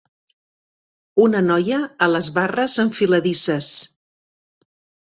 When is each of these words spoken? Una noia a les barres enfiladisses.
Una 1.25 1.43
noia 1.49 1.83
a 2.07 2.09
les 2.15 2.31
barres 2.39 2.79
enfiladisses. 2.87 3.71